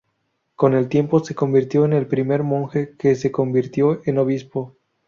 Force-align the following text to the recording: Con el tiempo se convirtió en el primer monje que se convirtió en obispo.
Con 0.55 0.73
el 0.73 0.89
tiempo 0.89 1.23
se 1.23 1.35
convirtió 1.35 1.85
en 1.85 1.93
el 1.93 2.07
primer 2.07 2.41
monje 2.41 2.95
que 2.97 3.13
se 3.13 3.31
convirtió 3.31 4.01
en 4.05 4.17
obispo. 4.17 4.75